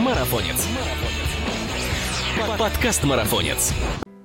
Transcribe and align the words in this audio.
Марафонец. 0.00 0.66
Подкаст 2.58 3.04
Марафонец. 3.04 3.74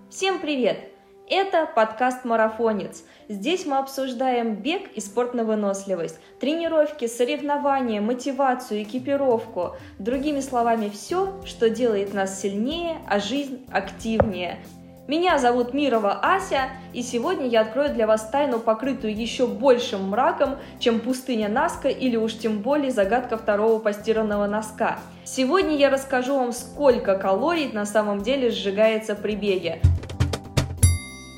Всем 0.09 0.39
привет! 0.39 0.89
Это 1.29 1.65
подкаст 1.65 2.23
«Марафонец». 2.23 3.03
Здесь 3.27 3.65
мы 3.65 3.79
обсуждаем 3.79 4.55
бег 4.55 4.89
и 4.93 5.01
спорт 5.01 5.33
на 5.33 5.43
выносливость, 5.43 6.19
тренировки, 6.39 7.07
соревнования, 7.07 7.99
мотивацию, 7.99 8.83
экипировку. 8.83 9.75
Другими 9.99 10.39
словами, 10.39 10.87
все, 10.87 11.41
что 11.43 11.69
делает 11.69 12.13
нас 12.13 12.39
сильнее, 12.39 12.99
а 13.09 13.19
жизнь 13.19 13.65
активнее. 13.69 14.59
Меня 15.07 15.37
зовут 15.37 15.75
Мирова 15.75 16.13
Ася, 16.23 16.69
и 16.91 17.03
сегодня 17.03 17.47
я 17.47 17.61
открою 17.61 17.93
для 17.93 18.07
вас 18.07 18.27
тайну, 18.27 18.57
покрытую 18.57 19.15
еще 19.15 19.45
большим 19.45 20.09
мраком, 20.09 20.55
чем 20.79 20.99
пустыня 20.99 21.47
Наска 21.47 21.89
или 21.89 22.15
уж 22.15 22.33
тем 22.33 22.63
более 22.63 22.89
загадка 22.89 23.37
второго 23.37 23.77
постиранного 23.77 24.47
носка. 24.47 24.97
Сегодня 25.23 25.75
я 25.75 25.91
расскажу 25.91 26.35
вам, 26.35 26.51
сколько 26.53 27.19
калорий 27.19 27.69
на 27.71 27.85
самом 27.85 28.23
деле 28.23 28.49
сжигается 28.49 29.13
при 29.13 29.35
беге. 29.35 29.79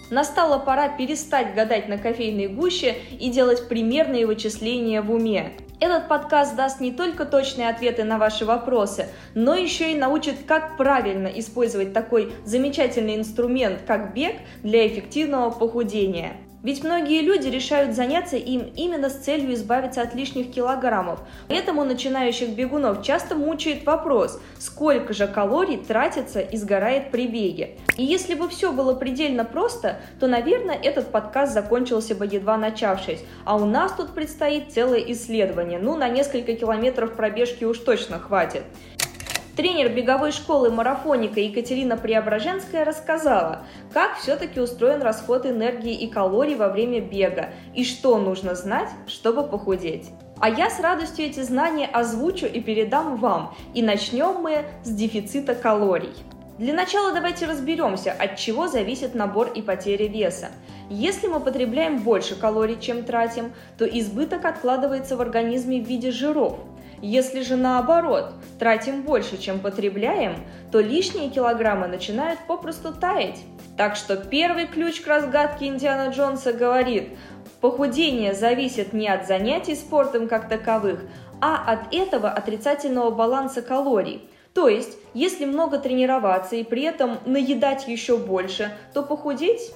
Настала 0.10 0.60
пора 0.60 0.88
перестать 0.88 1.54
гадать 1.54 1.90
на 1.90 1.98
кофейной 1.98 2.48
гуще 2.48 2.96
и 3.20 3.30
делать 3.30 3.68
примерные 3.68 4.26
вычисления 4.26 5.02
в 5.02 5.12
уме. 5.12 5.52
Этот 5.80 6.08
подкаст 6.08 6.55
даст 6.55 6.80
не 6.80 6.91
только 6.91 7.23
точные 7.23 7.70
ответы 7.70 8.04
на 8.04 8.18
ваши 8.18 8.45
вопросы, 8.45 9.09
но 9.35 9.54
еще 9.54 9.91
и 9.91 9.98
научит, 9.98 10.38
как 10.48 10.76
правильно 10.76 11.27
использовать 11.27 11.94
такой 11.94 12.34
замечательный 12.45 13.16
инструмент, 13.16 13.82
как 13.85 14.16
бег, 14.16 14.38
для 14.63 14.88
эффективного 14.88 15.52
похудения. 15.52 16.38
Ведь 16.64 16.84
многие 16.84 17.22
люди 17.22 17.48
решают 17.48 17.96
заняться 17.96 18.36
им 18.36 18.72
именно 18.76 19.10
с 19.10 19.18
целью 19.18 19.54
избавиться 19.54 20.02
от 20.02 20.16
лишних 20.16 20.52
килограммов. 20.52 21.20
Поэтому 21.48 21.84
начинающих 21.84 22.50
бегунов 22.50 23.04
часто 23.04 23.36
мучает 23.36 23.86
вопрос, 23.86 24.42
сколько 24.58 25.14
же 25.14 25.28
калорий 25.28 25.78
тратится 25.78 26.40
и 26.40 26.58
сгорает 26.58 27.12
при 27.12 27.28
беге. 27.28 27.77
И 27.96 28.04
если 28.04 28.34
бы 28.34 28.49
все 28.49 28.72
было 28.72 28.96
предельно 28.96 29.46
просто, 29.46 29.99
то, 30.20 30.27
наверное, 30.27 30.76
этот 30.76 31.12
подкаст 31.12 31.54
закончился 31.54 32.16
бы 32.16 32.26
едва 32.26 32.58
начавшись. 32.58 33.24
А 33.46 33.55
у 33.55 33.66
нас 33.66 33.94
тут 33.94 34.16
предстоит 34.16 34.74
целое 34.74 34.99
исследование. 35.12 35.80
Ну, 35.80 35.96
на 35.96 36.10
несколько 36.10 36.54
километров 36.54 37.14
пробежки 37.14 37.66
уж 37.66 37.77
точно 37.77 38.20
хватит. 38.20 38.64
Тренер 39.58 39.90
беговой 39.90 40.32
школы 40.32 40.70
марафоника 40.70 41.40
Екатерина 41.40 41.98
Преображенская 41.98 42.86
рассказала, 42.86 43.64
как 43.91 44.20
все-таки 44.20 44.60
устроен 44.60 45.02
расход 45.02 45.48
энергии 45.48 45.96
и 45.96 46.08
калорий 46.08 46.54
во 46.54 46.70
время 46.70 47.02
бега 47.02 47.49
и 47.74 47.84
что 47.84 48.20
нужно 48.20 48.54
знать, 48.54 48.90
чтобы 49.08 49.41
похудеть. 49.41 50.12
А 50.40 50.48
я 50.48 50.70
с 50.70 50.80
радостью 50.80 51.26
эти 51.26 51.40
знания 51.40 51.88
озвучу 51.88 52.46
и 52.46 52.62
передам 52.62 53.16
вам. 53.16 53.55
И 53.74 53.82
начнем 53.82 54.36
мы 54.44 54.64
с 54.84 54.91
дефицита 54.91 55.55
калорий. 55.55 56.14
Для 56.60 56.76
начала 56.76 57.12
давайте 57.12 57.48
разберемся, 57.48 58.12
от 58.12 58.36
чего 58.36 58.68
зависит 58.68 59.16
набор 59.16 59.49
и 59.55 59.64
потеря 59.64 60.08
веса. 60.08 60.49
Если 60.92 61.26
мы 61.26 61.40
потребляем 61.40 62.04
больше 62.04 62.36
калорий, 62.36 62.77
чем 62.80 63.04
тратим, 63.04 63.52
то 63.80 63.86
избыток 63.86 64.46
откладывается 64.46 65.18
в 65.18 65.22
организме 65.22 65.81
в 65.81 65.88
виде 65.88 66.12
жиров– 66.12 66.59
если 67.01 67.41
же 67.41 67.56
наоборот, 67.56 68.31
тратим 68.59 69.03
больше, 69.03 69.38
чем 69.38 69.59
потребляем, 69.59 70.35
то 70.72 70.79
лишние 70.79 71.29
килограммы 71.29 71.88
начинают 71.88 72.40
попросту 72.47 72.94
таять. 72.94 73.40
Так 73.78 73.95
что 73.95 74.17
первый 74.17 74.66
ключ 74.66 75.01
к 75.01 75.07
разгадке 75.07 75.68
Индиана 75.68 76.12
Джонса 76.12 76.53
говорит, 76.53 77.09
похудение 77.62 78.34
зависит 78.34 78.94
не 78.94 79.07
от 79.07 79.28
занятий 79.28 79.75
спортом 79.75 80.28
как 80.28 80.50
таковых, 80.50 81.01
а 81.40 81.72
от 81.72 81.94
этого 81.94 82.29
отрицательного 82.29 83.12
баланса 83.12 83.62
калорий. 83.62 84.28
То 84.53 84.68
есть, 84.68 84.97
если 85.13 85.45
много 85.45 85.78
тренироваться 85.78 86.56
и 86.56 86.63
при 86.63 86.81
этом 86.81 87.19
наедать 87.25 87.88
еще 87.88 88.18
больше, 88.18 88.75
то 88.94 89.03
похудеть 89.03 89.72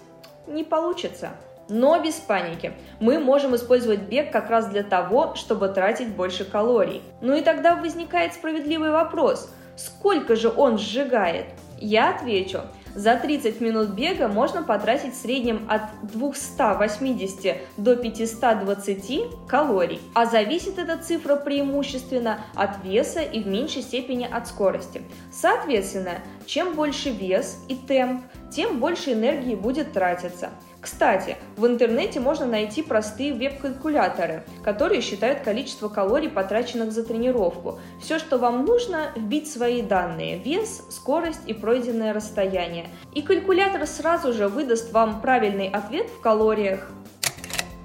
не 0.47 0.63
получится. 0.63 1.29
Но 1.71 2.01
без 2.01 2.15
паники. 2.15 2.73
Мы 2.99 3.17
можем 3.17 3.55
использовать 3.55 4.01
бег 4.01 4.29
как 4.29 4.49
раз 4.49 4.67
для 4.67 4.83
того, 4.83 5.35
чтобы 5.35 5.69
тратить 5.69 6.09
больше 6.09 6.43
калорий. 6.43 7.01
Ну 7.21 7.33
и 7.33 7.41
тогда 7.41 7.77
возникает 7.77 8.33
справедливый 8.33 8.91
вопрос, 8.91 9.49
сколько 9.77 10.35
же 10.35 10.49
он 10.49 10.77
сжигает? 10.77 11.45
Я 11.79 12.09
отвечу, 12.09 12.59
за 12.93 13.15
30 13.15 13.61
минут 13.61 13.91
бега 13.91 14.27
можно 14.27 14.63
потратить 14.63 15.13
в 15.13 15.21
среднем 15.21 15.65
от 15.69 15.81
280 16.11 17.55
до 17.77 17.95
520 17.95 19.47
калорий, 19.47 20.01
а 20.13 20.25
зависит 20.25 20.77
эта 20.77 20.97
цифра 20.97 21.37
преимущественно 21.37 22.41
от 22.53 22.83
веса 22.83 23.21
и 23.21 23.41
в 23.41 23.47
меньшей 23.47 23.81
степени 23.81 24.27
от 24.29 24.45
скорости. 24.47 25.03
Соответственно, 25.31 26.19
чем 26.45 26.75
больше 26.75 27.11
вес 27.11 27.63
и 27.69 27.75
темп, 27.75 28.25
тем 28.51 28.79
больше 28.79 29.13
энергии 29.13 29.55
будет 29.55 29.93
тратиться. 29.93 30.49
Кстати, 30.81 31.37
в 31.57 31.67
интернете 31.67 32.19
можно 32.19 32.47
найти 32.47 32.81
простые 32.81 33.33
веб-калькуляторы, 33.33 34.43
которые 34.63 35.01
считают 35.01 35.41
количество 35.41 35.89
калорий, 35.89 36.27
потраченных 36.27 36.91
за 36.91 37.03
тренировку. 37.05 37.79
Все, 38.01 38.17
что 38.17 38.39
вам 38.39 38.65
нужно, 38.65 39.11
вбить 39.15 39.51
свои 39.51 39.83
данные– 39.83 40.39
вес, 40.43 40.83
скорость 40.89 41.41
и 41.45 41.53
пройденное 41.53 42.13
расстояние. 42.13 42.87
И 43.13 43.21
калькулятор 43.21 43.85
сразу 43.85 44.33
же 44.33 44.47
выдаст 44.47 44.91
вам 44.91 45.21
правильный 45.21 45.69
ответ 45.69 46.09
в 46.09 46.19
калориях. 46.19 46.89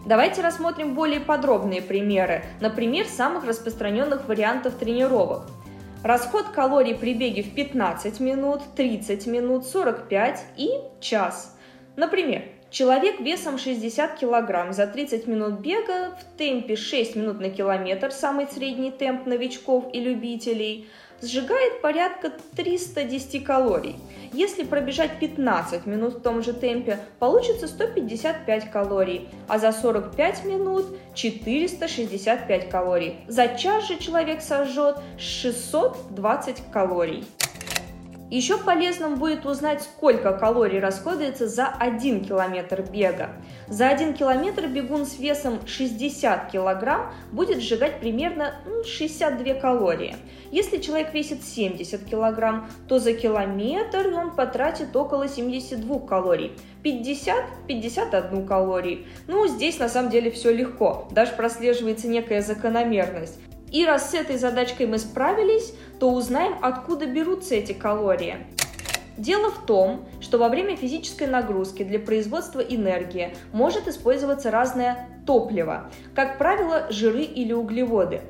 Давайте 0.06 0.40
рассмотрим 0.40 0.94
более 0.94 1.20
подробные 1.20 1.82
примеры, 1.82 2.44
например, 2.60 3.06
самых 3.06 3.44
распространенных 3.44 4.26
вариантов 4.26 4.74
тренировок. 4.74 5.42
Расход 6.02 6.46
калорий 6.54 6.94
при 6.94 7.12
беге 7.12 7.42
в 7.42 7.54
15 7.54 8.20
минут, 8.20 8.62
30 8.74 9.26
минут, 9.26 9.66
45 9.66 10.44
и 10.56 10.70
час. 11.00 11.58
Например, 11.96 12.42
Человек 12.70 13.20
весом 13.20 13.58
60 13.58 14.18
кг 14.18 14.72
за 14.72 14.86
30 14.86 15.26
минут 15.28 15.60
бега 15.60 16.16
в 16.20 16.38
темпе 16.38 16.74
6 16.74 17.16
минут 17.16 17.40
на 17.40 17.48
километр, 17.48 18.10
самый 18.10 18.46
средний 18.48 18.90
темп 18.90 19.26
новичков 19.26 19.84
и 19.92 20.00
любителей, 20.00 20.88
сжигает 21.22 21.80
порядка 21.80 22.32
310 22.56 23.44
калорий. 23.44 23.96
Если 24.32 24.64
пробежать 24.64 25.18
15 25.20 25.86
минут 25.86 26.14
в 26.14 26.22
том 26.22 26.42
же 26.42 26.52
темпе, 26.52 26.98
получится 27.20 27.68
155 27.68 28.70
калорий, 28.70 29.28
а 29.46 29.58
за 29.58 29.70
45 29.70 30.44
минут 30.44 30.86
465 31.14 32.68
калорий. 32.68 33.16
За 33.28 33.48
час 33.48 33.86
же 33.86 33.96
человек 33.98 34.42
сожжет 34.42 34.96
620 35.18 36.62
калорий. 36.72 37.24
Еще 38.28 38.58
полезным 38.58 39.16
будет 39.16 39.46
узнать, 39.46 39.82
сколько 39.82 40.32
калорий 40.32 40.80
расходуется 40.80 41.46
за 41.46 41.68
1 41.68 42.24
километр 42.24 42.82
бега. 42.82 43.36
За 43.68 43.88
1 43.88 44.14
километр 44.14 44.66
бегун 44.66 45.06
с 45.06 45.20
весом 45.20 45.60
60 45.64 46.50
килограмм 46.50 47.12
будет 47.30 47.60
сжигать 47.60 48.00
примерно 48.00 48.54
62 48.84 49.54
калории. 49.54 50.16
Если 50.50 50.78
человек 50.78 51.14
весит 51.14 51.44
70 51.44 52.04
килограмм, 52.04 52.68
то 52.88 52.98
за 52.98 53.12
километр 53.12 54.08
он 54.12 54.34
потратит 54.34 54.94
около 54.96 55.28
72 55.28 56.00
калорий. 56.00 56.52
50-51 56.82 58.44
калорий. 58.44 59.06
Ну, 59.28 59.46
здесь 59.46 59.78
на 59.78 59.88
самом 59.88 60.10
деле 60.10 60.32
все 60.32 60.52
легко, 60.52 61.06
даже 61.12 61.32
прослеживается 61.32 62.08
некая 62.08 62.42
закономерность. 62.42 63.38
И 63.72 63.84
раз 63.84 64.10
с 64.10 64.14
этой 64.14 64.38
задачкой 64.38 64.86
мы 64.86 64.98
справились, 64.98 65.74
то 65.98 66.10
узнаем, 66.10 66.56
откуда 66.62 67.06
берутся 67.06 67.54
эти 67.54 67.72
калории. 67.72 68.46
Дело 69.16 69.50
в 69.50 69.64
том, 69.64 70.06
что 70.20 70.36
во 70.36 70.48
время 70.48 70.76
физической 70.76 71.26
нагрузки 71.26 71.82
для 71.82 71.98
производства 71.98 72.60
энергии 72.60 73.34
может 73.52 73.88
использоваться 73.88 74.50
разное 74.50 75.08
топливо, 75.26 75.90
как 76.14 76.36
правило, 76.36 76.86
жиры 76.90 77.22
или 77.22 77.52
углеводы. 77.52 78.20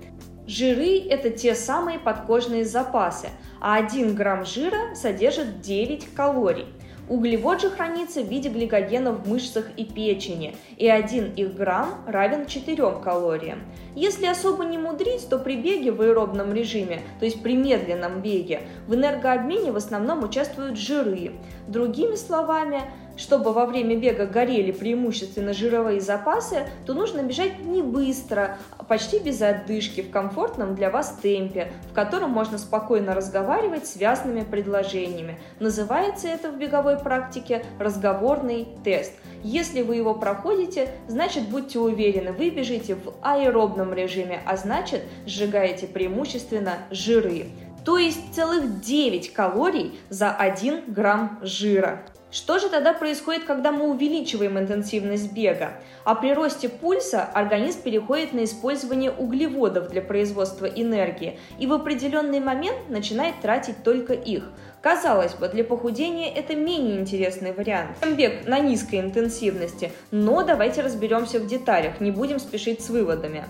Жиры– 0.47 1.01
это 1.11 1.31
те 1.31 1.57
самые 1.57 1.99
подкожные 1.99 2.65
запасы, 2.65 3.31
а 3.61 3.75
1 3.79 4.15
грамм 4.15 4.45
жира 4.45 4.95
содержит 4.95 5.61
9 5.61 6.15
калорий. 6.15 6.67
Углевод 7.09 7.61
же 7.61 7.71
хранится 7.71 8.21
в 8.21 8.29
виде 8.29 8.49
гликогена 8.49 9.13
в 9.13 9.29
мышцах 9.29 9.67
и 9.77 9.85
печени, 9.85 10.57
и 10.77 10.89
1 10.89 11.35
их 11.35 11.55
грамм 11.55 11.91
равен 12.07 12.47
4 12.47 12.77
калориям. 13.03 13.61
Если 13.95 14.27
особо 14.27 14.65
не 14.65 14.77
мудрить, 14.77 15.29
то 15.29 15.39
при 15.39 15.57
беге 15.57 15.93
в 15.93 16.01
аэробном 16.03 16.53
режиме, 16.53 17.03
то 17.21 17.25
есть 17.25 17.43
при 17.43 17.55
медленном 17.55 18.23
беге, 18.23 18.63
в 18.89 18.95
энергообмене 18.95 19.71
в 19.71 19.77
основном 19.77 20.25
участвуют 20.25 20.77
жиры. 20.77 21.33
Другими 21.69 22.17
словами, 22.17 22.83
чтобы 23.17 23.53
во 23.53 23.67
время 23.67 23.97
бега 23.97 24.27
горели 24.27 24.73
преимущественно 24.73 25.53
жировые 25.53 26.01
запасы, 26.01 26.67
то 26.85 26.95
нужно 26.95 27.23
бежать 27.23 27.61
не 27.65 27.83
быстро, 27.83 28.59
а 28.79 28.85
почти 28.85 29.19
без 29.19 29.41
отдышки, 29.43 30.03
в 30.03 30.11
комфортном 30.11 30.75
для 30.75 30.91
вас 30.91 31.19
темпе, 31.23 31.73
в 31.91 31.95
котором 31.95 32.31
можно 32.31 32.59
спокойно 32.59 33.15
разговаривать 33.15 33.87
связанными 33.87 34.45
предложениями. 34.45 35.39
Называется 35.61 36.29
это 36.29 36.51
в 36.51 36.59
беговой 36.59 36.99
практике 36.99 37.65
разговорный 37.79 38.69
тест. 38.85 39.13
Если 39.43 39.83
вы 39.83 39.97
его 39.97 40.15
проходите, 40.15 40.91
значит 41.09 41.49
будьте 41.49 41.79
уверены, 41.79 42.33
вы 42.33 42.51
бежите 42.51 42.97
в 42.97 43.15
аэробном 43.23 43.95
режиме, 43.95 44.41
а 44.45 44.57
значит 44.57 45.03
сжигаете 45.27 45.87
преимущественно 45.87 46.79
жиры. 46.91 47.47
то 47.85 47.99
есть 47.99 48.35
целых 48.35 48.81
9 48.81 49.33
калорий 49.33 49.97
за 50.09 50.33
1 50.33 50.93
грамм 50.93 51.39
жира. 51.43 52.03
Что 52.37 52.59
же 52.59 52.69
тогда 52.69 52.93
происходит, 52.93 53.45
когда 53.45 53.73
мы 53.73 53.89
увеличиваем 53.89 54.59
интенсивность 54.59 55.33
бега? 55.33 55.73
А 56.05 56.15
при 56.15 56.35
росте 56.35 56.69
пульса 56.69 57.25
организм 57.25 57.81
переходит 57.81 58.35
на 58.35 58.45
использование 58.45 59.11
углеводов 59.11 59.89
для 59.89 60.03
производства 60.03 60.67
энергии 60.67 61.39
и 61.59 61.67
в 61.67 61.73
определенный 61.73 62.41
момент 62.41 62.91
начинает 62.91 63.41
тратить 63.41 63.83
только 63.83 64.13
их. 64.13 64.51
Казалось 64.83 65.33
бы, 65.33 65.49
для 65.49 65.65
похудения 65.65 66.31
это 66.31 66.55
менее 66.55 67.01
интересный 67.01 67.55
вариант, 67.55 67.97
бег 68.07 68.47
на 68.47 68.59
низкой 68.59 69.01
интенсивности, 69.01 69.91
но 70.11 70.43
давайте 70.43 70.83
разберемся 70.83 71.41
в 71.41 71.47
деталях, 71.47 72.01
не 72.01 72.11
будем 72.11 72.39
спешить 72.39 72.83
с 72.83 72.91
выводами. 72.91 73.47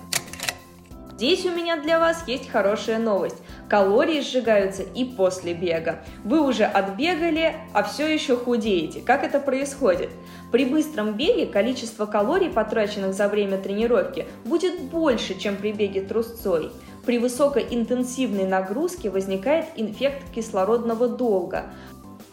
Здесь 1.16 1.46
у 1.46 1.50
меня 1.50 1.78
для 1.78 1.98
вас 1.98 2.24
есть 2.26 2.50
хорошая 2.50 2.98
новость. 2.98 3.38
Калории 3.70 4.20
сжигаются 4.20 4.82
и 4.82 5.06
после 5.06 5.54
бега. 5.54 6.00
Вы 6.24 6.46
уже 6.46 6.64
отбегали, 6.64 7.56
а 7.72 7.84
все 7.84 8.06
еще 8.06 8.36
худеете. 8.36 9.00
Как 9.00 9.24
это 9.24 9.40
происходит? 9.40 10.10
При 10.52 10.66
быстром 10.66 11.14
беге 11.14 11.46
количество 11.46 12.04
калорий, 12.04 12.50
потраченных 12.50 13.14
за 13.14 13.28
время 13.28 13.56
тренировки, 13.56 14.26
будет 14.44 14.78
больше, 14.90 15.38
чем 15.38 15.56
при 15.56 15.72
беге 15.72 16.02
трусцой. 16.02 16.70
При 17.06 17.18
высокоинтенсивной 17.18 18.44
нагрузке 18.46 19.08
возникает 19.08 19.66
инфект 19.76 20.30
кислородного 20.34 21.08
долга 21.08 21.66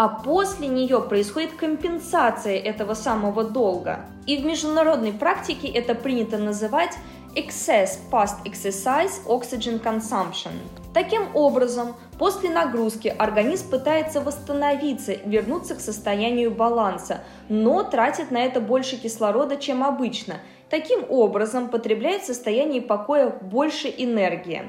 а 0.04 0.10
после 0.10 0.68
нее 0.68 1.00
происходит 1.00 1.54
компенсация 1.54 2.58
этого 2.58 2.94
самого 2.94 3.46
долга. 3.46 4.02
И 4.28 4.36
в 4.36 4.46
международной 4.46 5.14
практике 5.14 5.70
это 5.70 5.96
принято 5.96 6.38
называть 6.38 6.98
excess 7.38 7.92
post-exercise 8.12 9.26
oxygen 9.26 9.82
consumption. 9.82 10.52
Таким 10.94 11.34
образом, 11.34 11.96
после 12.20 12.50
нагрузки 12.50 13.08
организм 13.18 13.70
пытается 13.70 14.20
восстановиться, 14.20 15.14
вернуться 15.24 15.76
к 15.76 15.80
состоянию 15.80 16.52
баланса, 16.52 17.22
но 17.48 17.84
тратит 17.84 18.30
на 18.30 18.44
это 18.44 18.60
больше 18.60 18.98
кислорода, 18.98 19.56
чем 19.56 19.86
обычно. 19.86 20.36
Таким 20.70 21.06
образом, 21.08 21.70
потребляет 21.70 22.24
в 22.24 22.28
состоянии 22.28 22.82
покоя 22.82 23.30
больше 23.30 23.88
энергии. 23.88 24.64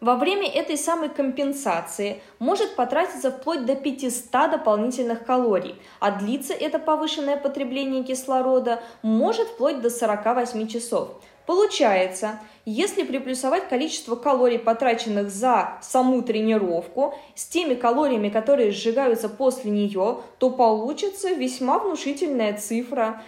Во 0.00 0.16
время 0.16 0.46
этой 0.46 0.76
самой 0.76 1.08
компенсации 1.08 2.20
может 2.38 2.76
потратиться 2.76 3.30
вплоть 3.30 3.64
до 3.64 3.74
500 3.74 4.50
дополнительных 4.50 5.24
калорий, 5.24 5.76
а 6.00 6.10
длится 6.10 6.52
это 6.52 6.78
повышенное 6.78 7.38
потребление 7.38 8.04
кислорода 8.04 8.82
может 9.00 9.48
вплоть 9.48 9.80
до 9.80 9.88
48 9.88 10.66
часов. 10.68 11.12
Получается, 11.46 12.40
если 12.66 13.04
приплюсовать 13.04 13.68
количество 13.68 14.16
калорий, 14.16 14.58
потраченных 14.58 15.30
за 15.30 15.78
саму 15.80 16.20
тренировку, 16.22 17.14
с 17.34 17.46
теми 17.46 17.74
калориями, 17.74 18.28
которые 18.28 18.72
сжигаются 18.72 19.28
после 19.30 19.70
нее, 19.70 20.18
то 20.38 20.50
получится 20.50 21.30
весьма 21.30 21.78
внушительная 21.78 22.58
цифра. 22.58 23.22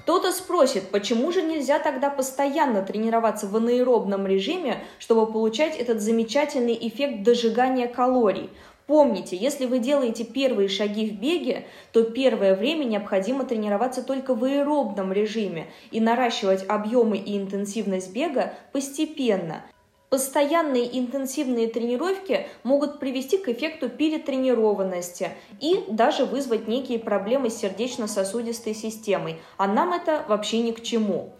Кто-то 0.00 0.32
спросит, 0.32 0.88
почему 0.88 1.30
же 1.30 1.42
нельзя 1.42 1.78
тогда 1.78 2.08
постоянно 2.08 2.82
тренироваться 2.82 3.46
в 3.46 3.54
анаэробном 3.54 4.26
режиме, 4.26 4.82
чтобы 4.98 5.30
получать 5.30 5.76
этот 5.76 6.00
замечательный 6.00 6.76
эффект 6.80 7.22
дожигания 7.22 7.86
калорий? 7.86 8.48
Помните, 8.86 9.36
если 9.36 9.66
вы 9.66 9.78
делаете 9.78 10.24
первые 10.24 10.70
шаги 10.70 11.10
в 11.10 11.20
беге, 11.20 11.66
то 11.92 12.02
первое 12.02 12.56
время 12.56 12.84
необходимо 12.84 13.44
тренироваться 13.44 14.02
только 14.02 14.34
в 14.34 14.42
аэробном 14.42 15.12
режиме 15.12 15.66
и 15.90 16.00
наращивать 16.00 16.64
объемы 16.66 17.18
и 17.18 17.36
интенсивность 17.36 18.12
бега 18.12 18.54
постепенно. 18.72 19.62
Постоянные 20.10 20.98
интенсивные 20.98 21.68
тренировки 21.68 22.48
могут 22.64 22.98
привести 22.98 23.38
к 23.38 23.48
эффекту 23.48 23.88
перетренированности 23.88 25.30
и 25.60 25.84
даже 25.86 26.24
вызвать 26.24 26.66
некие 26.66 26.98
проблемы 26.98 27.48
с 27.48 27.58
сердечно-сосудистой 27.58 28.74
системой, 28.74 29.40
а 29.56 29.68
нам 29.68 29.92
это 29.92 30.24
вообще 30.26 30.62
ни 30.62 30.72
к 30.72 30.82
чему. 30.82 31.30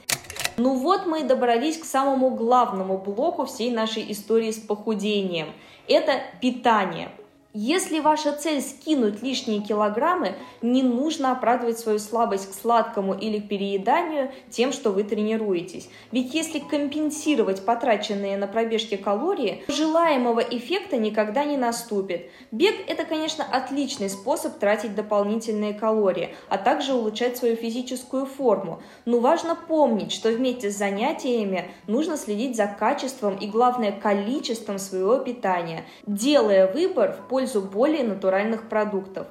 Ну 0.57 0.75
вот 0.77 1.07
мы 1.07 1.23
и 1.23 1.25
добрались 1.25 1.79
к 1.79 1.85
самому 1.85 2.31
главному 2.31 2.97
блоку 2.97 3.45
всей 3.45 3.73
нашей 3.73 4.13
истории 4.13 4.53
с 4.53 4.59
похудением. 4.59 5.49
Это 5.89 6.21
питание. 6.41 7.11
Если 7.53 7.99
ваша 7.99 8.31
цель 8.31 8.63
скинуть 8.63 9.23
лишние 9.23 9.61
килограммы, 9.61 10.37
не 10.63 10.85
нужно 10.85 11.33
оправдывать 11.33 11.81
свою 11.81 11.99
слабость 11.99 12.49
к 12.49 12.55
сладкому 12.55 13.13
или 13.13 13.41
перееданию 13.41 14.31
тем, 14.51 14.73
что 14.73 14.91
вы 14.93 15.03
тренируетесь. 15.03 15.89
Ведь 16.13 16.33
если 16.33 16.61
компенсировать 16.61 17.65
потраченные 17.65 18.37
на 18.37 18.47
пробежке 18.47 18.97
калории, 18.97 19.65
желаемого 19.67 20.39
эффекта 20.39 20.97
никогда 20.97 21.45
не 21.45 21.57
наступит. 21.57 22.31
Бег– 22.53 22.77
это, 22.87 23.05
конечно, 23.05 23.45
отличный 23.45 24.11
способ 24.11 24.61
тратить 24.61 24.95
дополнительные 24.95 25.75
калории, 25.75 26.37
а 26.49 26.57
также 26.57 26.95
улучшать 26.95 27.37
свою 27.37 27.57
физическую 27.57 28.27
форму. 28.27 28.81
Но 29.07 29.19
важно 29.19 29.57
помнить, 29.57 30.13
что 30.13 30.29
вместе 30.29 30.71
с 30.71 30.79
занятиями 30.79 31.69
нужно 31.89 32.17
следить 32.17 32.55
за 32.55 32.69
качеством 32.69 33.37
и, 33.39 33.49
главное, 33.49 33.91
количеством 33.91 34.79
своего 34.79 35.19
питания, 35.19 35.85
делая 36.07 36.73
выбор 36.73 37.11
в 37.11 37.27
пользу 37.27 37.40
пользу 37.41 37.63
более 37.63 38.05
натуральных 38.05 38.69
продуктов. 38.69 39.27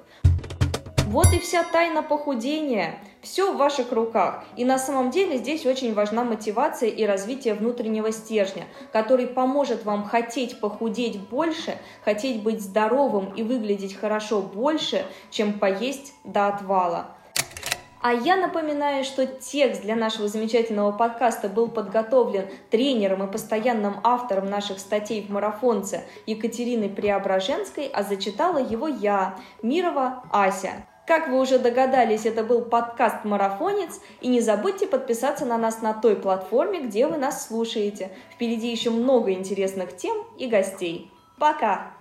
Вот 1.05 1.27
и 1.31 1.37
вся 1.37 1.63
тайна 1.63 2.01
похудения. 2.01 2.95
Все 3.21 3.51
в 3.51 3.57
ваших 3.57 3.91
руках. 3.91 4.45
И 4.55 4.65
на 4.65 4.79
самом 4.79 5.11
деле 5.11 5.37
здесь 5.37 5.63
очень 5.67 5.93
важна 5.93 6.23
мотивация 6.23 6.89
и 6.89 7.05
развитие 7.05 7.53
внутреннего 7.53 8.11
стержня, 8.11 8.63
который 8.91 9.27
поможет 9.27 9.85
вам 9.85 10.05
хотеть 10.05 10.59
похудеть 10.59 11.19
больше, 11.19 11.77
хотеть 12.03 12.41
быть 12.41 12.61
здоровым 12.61 13.31
и 13.35 13.43
выглядеть 13.43 13.95
хорошо 13.95 14.41
больше, 14.41 15.05
чем 15.29 15.59
поесть 15.59 16.13
до 16.23 16.47
отвала. 16.47 17.15
А 18.01 18.13
я 18.13 18.37
напоминаю, 18.37 19.03
что 19.03 19.25
текст 19.25 19.81
для 19.81 19.95
нашего 19.95 20.29
замечательного 20.29 20.93
подкаста 20.93 21.49
был 21.49 21.67
подготовлен 21.67 22.47
тренером 22.71 23.23
и 23.23 23.31
постоянным 23.31 23.99
автором 24.03 24.45
наших 24.45 24.79
статей 24.79 25.21
в 25.21 25.29
марафонце 25.29 26.05
Екатериной 26.25 26.89
Преображенской, 26.89 27.87
а 27.87 28.03
зачитала 28.03 28.57
его 28.57 28.87
я, 28.87 29.35
Мирова 29.61 30.23
Ася. 30.31 30.85
Как 31.05 31.27
вы 31.27 31.41
уже 31.41 31.59
догадались, 31.59 32.25
это 32.25 32.43
был 32.43 32.61
подкаст 32.61 33.25
«Марафонец», 33.25 33.99
и 34.21 34.27
не 34.27 34.41
забудьте 34.41 34.85
подписаться 34.85 35.43
на 35.43 35.57
нас 35.57 35.81
на 35.81 35.93
той 35.93 36.15
платформе, 36.15 36.81
где 36.81 37.07
вы 37.07 37.17
нас 37.17 37.47
слушаете. 37.47 38.11
Впереди 38.31 38.69
еще 38.71 38.91
много 38.91 39.33
интересных 39.33 39.97
тем 39.97 40.15
и 40.37 40.45
гостей. 40.45 41.11
Пока! 41.39 41.98